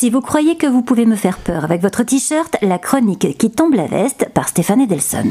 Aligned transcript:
Si 0.00 0.10
vous 0.10 0.20
croyez 0.20 0.56
que 0.56 0.68
vous 0.68 0.82
pouvez 0.82 1.06
me 1.06 1.16
faire 1.16 1.38
peur 1.38 1.64
avec 1.64 1.82
votre 1.82 2.04
t-shirt, 2.04 2.56
la 2.62 2.78
chronique 2.78 3.36
qui 3.36 3.50
tombe 3.50 3.74
la 3.74 3.88
veste 3.88 4.28
par 4.32 4.46
Stéphane 4.46 4.82
Edelson. 4.82 5.24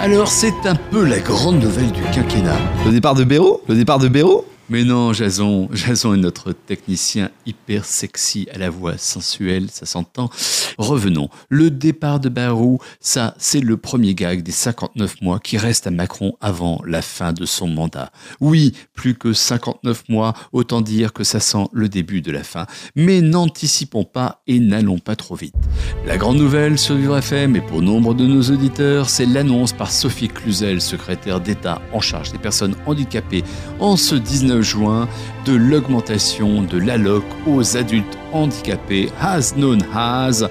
Alors 0.00 0.26
c'est 0.26 0.66
un 0.66 0.74
peu 0.74 1.04
la 1.04 1.20
grande 1.20 1.62
nouvelle 1.62 1.92
du 1.92 2.02
quinquennat. 2.12 2.58
Le 2.84 2.90
départ 2.90 3.14
de 3.14 3.22
Béraud 3.22 3.60
Le 3.68 3.76
départ 3.76 4.00
de 4.00 4.08
Béraud? 4.08 4.44
Mais 4.70 4.82
non, 4.82 5.12
Jason, 5.12 5.68
Jason 5.72 6.14
est 6.14 6.18
notre 6.18 6.52
technicien 6.52 7.30
hyper 7.44 7.84
sexy 7.84 8.48
à 8.54 8.58
la 8.58 8.70
voix 8.70 8.96
sensuelle, 8.96 9.68
ça 9.70 9.84
s'entend. 9.84 10.30
Revenons. 10.78 11.28
Le 11.50 11.70
départ 11.70 12.18
de 12.18 12.30
Barou, 12.30 12.78
ça, 12.98 13.34
c'est 13.38 13.60
le 13.60 13.76
premier 13.76 14.14
gag 14.14 14.42
des 14.42 14.52
59 14.52 15.20
mois 15.20 15.38
qui 15.38 15.58
reste 15.58 15.86
à 15.86 15.90
Macron 15.90 16.36
avant 16.40 16.80
la 16.86 17.02
fin 17.02 17.32
de 17.32 17.44
son 17.44 17.68
mandat. 17.68 18.10
Oui, 18.40 18.72
plus 18.94 19.14
que 19.14 19.34
59 19.34 20.04
mois, 20.08 20.32
autant 20.52 20.80
dire 20.80 21.12
que 21.12 21.24
ça 21.24 21.40
sent 21.40 21.66
le 21.72 21.90
début 21.90 22.22
de 22.22 22.32
la 22.32 22.42
fin. 22.42 22.66
Mais 22.96 23.20
n'anticipons 23.20 24.04
pas 24.04 24.42
et 24.46 24.60
n'allons 24.60 24.98
pas 24.98 25.14
trop 25.14 25.34
vite. 25.34 25.54
La 26.06 26.16
grande 26.16 26.38
nouvelle 26.38 26.78
sur 26.78 26.94
Vivre 26.94 27.18
FM 27.18 27.56
et 27.56 27.60
pour 27.60 27.82
nombre 27.82 28.14
de 28.14 28.26
nos 28.26 28.42
auditeurs, 28.42 29.10
c'est 29.10 29.26
l'annonce 29.26 29.74
par 29.74 29.90
Sophie 29.90 30.28
Cluzel, 30.28 30.80
secrétaire 30.80 31.40
d'État 31.40 31.82
en 31.92 32.00
charge 32.00 32.32
des 32.32 32.38
personnes 32.38 32.76
handicapées, 32.86 33.44
en 33.78 33.96
ce 33.96 34.14
19 34.14 34.53
juin 34.62 35.08
de 35.44 35.54
l'augmentation 35.54 36.62
de 36.62 36.78
l'alloc 36.78 37.24
aux 37.46 37.76
adultes 37.76 38.18
handicapés, 38.32 39.10
as 39.20 39.54
known 39.56 39.82
as 39.94 40.44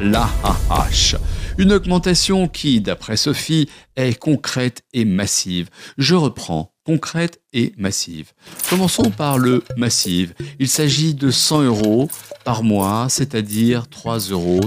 l'AAH. 0.00 1.16
Une 1.58 1.72
augmentation 1.72 2.48
qui, 2.48 2.80
d'après 2.80 3.16
Sophie, 3.16 3.68
est 3.96 4.18
concrète 4.18 4.82
et 4.92 5.04
massive. 5.04 5.68
Je 5.98 6.14
reprends, 6.14 6.72
concrète 6.84 7.40
et 7.52 7.72
massive. 7.76 8.32
Commençons 8.68 9.10
par 9.10 9.38
le 9.38 9.62
massive. 9.76 10.34
Il 10.58 10.68
s'agit 10.68 11.14
de 11.14 11.30
100 11.30 11.62
euros 11.62 12.08
par 12.44 12.62
mois, 12.62 13.06
c'est-à-dire 13.08 13.84
3,30 13.90 14.32
euros 14.32 14.60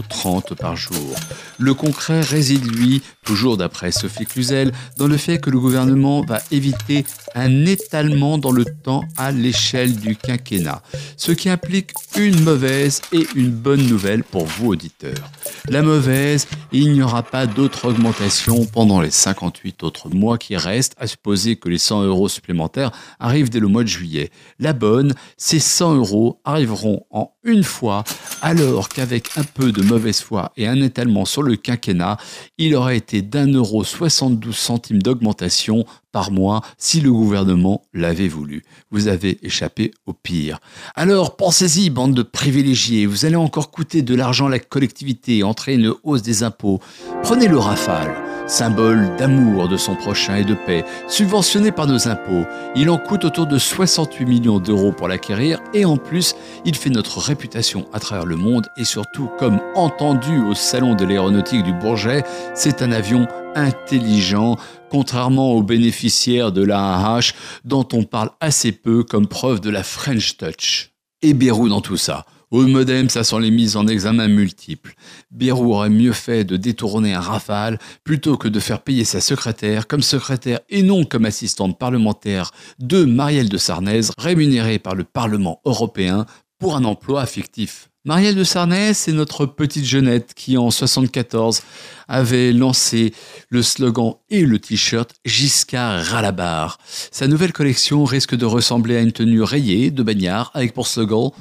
par 0.59 0.75
jour. 0.75 1.15
Le 1.59 1.73
concret 1.73 2.21
réside, 2.21 2.65
lui, 2.65 3.01
toujours 3.23 3.57
d'après 3.57 3.91
Sophie 3.91 4.25
Cluzel, 4.25 4.71
dans 4.97 5.07
le 5.07 5.17
fait 5.17 5.39
que 5.39 5.49
le 5.49 5.59
gouvernement 5.59 6.21
va 6.21 6.41
éviter 6.51 7.05
un 7.35 7.65
étalement 7.65 8.37
dans 8.37 8.51
le 8.51 8.65
temps 8.65 9.03
à 9.17 9.31
l'échelle 9.31 9.95
du 9.95 10.15
quinquennat, 10.15 10.81
ce 11.17 11.31
qui 11.31 11.49
implique 11.49 11.91
une 12.17 12.41
mauvaise 12.41 13.01
et 13.11 13.25
une 13.35 13.49
bonne 13.49 13.85
nouvelle 13.87 14.23
pour 14.23 14.45
vous 14.45 14.69
auditeurs. 14.69 15.31
La 15.69 15.81
mauvaise, 15.81 16.47
il 16.71 16.91
n'y 16.91 17.01
aura 17.01 17.23
pas 17.23 17.47
d'autre 17.47 17.85
augmentation 17.85 18.65
pendant 18.65 19.01
les 19.01 19.11
58 19.11 19.83
autres 19.83 20.09
mois 20.09 20.37
qui 20.37 20.57
restent, 20.57 20.95
à 20.99 21.07
supposer 21.07 21.55
que 21.55 21.69
les 21.69 21.77
100 21.77 22.03
euros 22.03 22.29
supplémentaires 22.29 22.72
arrivent 23.19 23.49
dès 23.49 23.59
le 23.59 23.67
mois 23.67 23.83
de 23.83 23.87
juillet. 23.87 24.31
La 24.59 24.73
bonne, 24.73 25.13
ces 25.37 25.59
100 25.59 25.95
euros 25.95 26.41
arriveront 26.43 27.05
en 27.09 27.32
une 27.43 27.63
fois, 27.63 28.03
alors 28.41 28.89
qu'avec 28.89 29.37
un 29.37 29.43
peu 29.43 29.71
de 29.71 29.81
mauvaise 29.81 30.21
foi 30.21 30.51
et 30.57 30.67
un 30.67 30.81
étalement 30.81 31.25
sur 31.25 31.43
le 31.43 31.55
quinquennat, 31.55 32.17
il 32.57 32.75
aurait 32.75 32.97
été 32.97 33.21
d'un 33.21 33.47
euro 33.47 33.83
72 33.83 34.55
centimes 34.55 35.01
d'augmentation 35.01 35.85
par 36.11 36.31
mois 36.31 36.61
si 36.77 37.01
le 37.01 37.11
gouvernement 37.11 37.83
l'avait 37.93 38.27
voulu. 38.27 38.63
Vous 38.91 39.07
avez 39.07 39.39
échappé 39.43 39.91
au 40.05 40.13
pire. 40.13 40.59
Alors 40.95 41.35
pensez-y, 41.35 41.89
bande 41.89 42.13
de 42.13 42.23
privilégiés, 42.23 43.05
vous 43.05 43.25
allez 43.25 43.35
encore 43.35 43.71
coûter 43.71 44.01
de 44.01 44.15
l'argent 44.15 44.47
à 44.47 44.51
la 44.51 44.59
collectivité, 44.59 45.43
entraîner 45.43 45.85
une 45.85 45.93
hausse 46.03 46.21
des 46.21 46.43
impôts. 46.43 46.79
Prenez 47.23 47.47
le 47.47 47.57
rafale 47.57 48.13
symbole 48.47 49.15
d'amour 49.17 49.67
de 49.67 49.77
son 49.77 49.95
prochain 49.95 50.35
et 50.35 50.43
de 50.43 50.53
paix, 50.53 50.83
subventionné 51.07 51.71
par 51.71 51.87
nos 51.87 52.07
impôts. 52.07 52.45
Il 52.75 52.89
en 52.89 52.97
coûte 52.97 53.25
autour 53.25 53.47
de 53.47 53.57
68 53.57 54.25
millions 54.25 54.59
d'euros 54.59 54.91
pour 54.91 55.07
l'acquérir 55.07 55.61
et 55.73 55.85
en 55.85 55.97
plus, 55.97 56.35
il 56.65 56.75
fait 56.75 56.89
notre 56.89 57.19
réputation 57.33 57.87
à 57.93 57.99
travers 57.99 58.27
le 58.27 58.35
monde 58.35 58.67
et 58.77 58.83
surtout, 58.83 59.27
comme 59.39 59.59
entendu 59.73 60.39
au 60.43 60.53
salon 60.53 60.93
de 60.93 61.03
l'aéronautique 61.03 61.63
du 61.63 61.73
Bourget, 61.73 62.23
c'est 62.53 62.83
un 62.83 62.91
avion 62.91 63.27
intelligent, 63.55 64.55
contrairement 64.91 65.53
aux 65.53 65.63
bénéficiaires 65.63 66.51
de 66.51 66.63
l'AAH 66.63 67.33
dont 67.65 67.87
on 67.91 68.03
parle 68.03 68.29
assez 68.39 68.71
peu 68.71 69.03
comme 69.03 69.25
preuve 69.25 69.61
de 69.61 69.71
la 69.71 69.81
French 69.81 70.37
Touch. 70.37 70.91
Et 71.23 71.33
Bérou 71.33 71.69
dans 71.69 71.81
tout 71.81 71.97
ça? 71.97 72.27
Au 72.53 72.67
modem, 72.67 73.09
ça 73.09 73.23
sent 73.23 73.39
les 73.39 73.49
mises 73.49 73.75
en 73.77 73.87
examen 73.87 74.27
multiples. 74.27 74.93
Bérou 75.31 75.73
aurait 75.73 75.89
mieux 75.89 76.13
fait 76.13 76.43
de 76.43 76.55
détourner 76.55 77.15
un 77.15 77.19
rafale 77.19 77.79
plutôt 78.03 78.37
que 78.37 78.47
de 78.47 78.59
faire 78.59 78.83
payer 78.83 79.05
sa 79.05 79.21
secrétaire 79.21 79.87
comme 79.87 80.03
secrétaire 80.03 80.59
et 80.69 80.83
non 80.83 81.03
comme 81.03 81.25
assistante 81.25 81.79
parlementaire 81.79 82.51
de 82.77 83.05
Marielle 83.05 83.49
de 83.49 83.57
Sarnez, 83.57 84.01
rémunérée 84.19 84.77
par 84.77 84.93
le 84.93 85.03
Parlement 85.03 85.61
européen 85.65 86.27
pour 86.63 86.77
un 86.77 86.85
emploi 86.85 87.25
fictif. 87.25 87.89
Marielle 88.05 88.35
de 88.35 88.45
Sarnez, 88.45 88.93
c'est 88.93 89.11
notre 89.11 89.45
petite 89.45 89.83
jeunette 89.83 90.31
qui, 90.33 90.57
en 90.57 90.71
74, 90.71 91.61
avait 92.07 92.53
lancé 92.53 93.13
le 93.49 93.61
slogan 93.61 94.13
et 94.29 94.45
le 94.45 94.59
t-shirt 94.59 95.11
Giscard 95.25 96.05
Ralabar. 96.05 96.77
Sa 96.87 97.27
nouvelle 97.27 97.51
collection 97.51 98.05
risque 98.05 98.35
de 98.35 98.45
ressembler 98.45 98.95
à 98.95 99.01
une 99.01 99.11
tenue 99.11 99.41
rayée 99.41 99.91
de 99.91 100.03
bagnard 100.03 100.51
avec 100.53 100.73
pour 100.73 100.87
slogan 100.87 101.31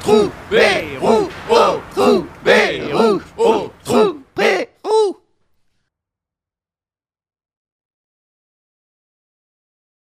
trou, 0.00 0.30
Bérou 0.50 1.28